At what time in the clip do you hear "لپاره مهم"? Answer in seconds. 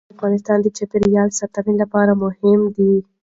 1.81-2.61